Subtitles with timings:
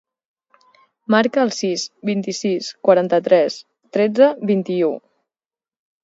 [1.15, 3.57] Marca el sis, vint-i-sis, quaranta-tres,
[3.99, 4.89] tretze, vint-i-u.